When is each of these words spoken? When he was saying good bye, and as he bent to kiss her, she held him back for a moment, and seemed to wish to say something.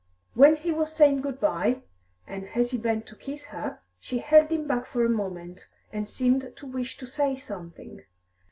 When 0.33 0.55
he 0.55 0.71
was 0.71 0.91
saying 0.91 1.21
good 1.21 1.39
bye, 1.39 1.83
and 2.25 2.49
as 2.55 2.71
he 2.71 2.79
bent 2.79 3.05
to 3.05 3.15
kiss 3.15 3.45
her, 3.45 3.81
she 3.99 4.17
held 4.17 4.49
him 4.49 4.65
back 4.65 4.87
for 4.87 5.05
a 5.05 5.09
moment, 5.09 5.67
and 5.93 6.09
seemed 6.09 6.53
to 6.55 6.65
wish 6.65 6.97
to 6.97 7.05
say 7.05 7.35
something. 7.35 8.01